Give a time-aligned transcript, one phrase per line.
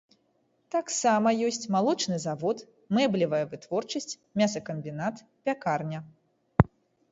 [0.75, 2.57] Таксама ёсць малочны завод,
[2.99, 5.15] мэблевая вытворчасць, мясакамбінат,
[5.47, 5.99] пякарня.